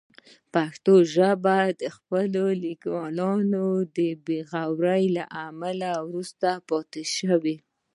[0.53, 3.67] پښتو ژبه د خپلو لیکوالانو
[3.97, 7.55] د بې غورۍ له امله وروسته پاتې شوې.